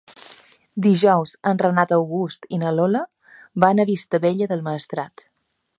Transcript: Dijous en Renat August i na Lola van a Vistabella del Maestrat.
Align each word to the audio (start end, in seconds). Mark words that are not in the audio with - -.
Dijous 0.85 1.33
en 1.51 1.61
Renat 1.63 1.93
August 1.97 2.49
i 2.57 2.59
na 2.63 2.73
Lola 2.79 3.05
van 3.65 3.83
a 3.83 3.87
Vistabella 3.93 4.53
del 4.55 4.65
Maestrat. 4.71 5.29